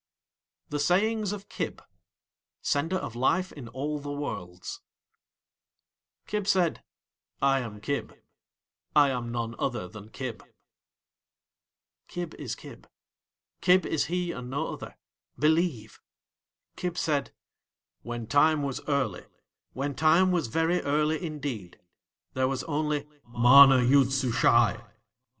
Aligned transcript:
THE 0.69 0.79
SAYINGS 0.79 1.31
OF 1.31 1.47
KIB 1.47 1.79
(Sender 2.63 2.95
of 2.97 3.15
Life 3.15 3.51
in 3.51 3.67
all 3.67 3.99
the 3.99 4.11
Worlds) 4.11 4.81
Kib 6.25 6.47
said: 6.47 6.83
"I 7.39 7.59
am 7.59 7.79
Kib. 7.79 8.17
I 8.95 9.11
am 9.11 9.31
none 9.31 9.53
other 9.59 9.87
than 9.87 10.09
Kib." 10.09 10.41
Kib 12.07 12.33
is 12.39 12.55
Kib. 12.55 12.89
Kib 13.61 13.85
is 13.85 14.05
he 14.05 14.31
and 14.31 14.49
no 14.49 14.73
other. 14.73 14.97
Believe! 15.37 16.01
Kib 16.75 16.97
said: 16.97 17.31
"When 18.01 18.25
Time 18.25 18.63
was 18.63 18.81
early, 18.87 19.27
when 19.73 19.93
Time 19.93 20.31
was 20.31 20.47
very 20.47 20.81
early 20.81 21.23
indeed 21.23 21.79
there 22.33 22.47
was 22.47 22.63
only 22.63 23.07
MANA 23.27 23.83
YOOD 23.83 24.11
SUSHAI. 24.11 24.83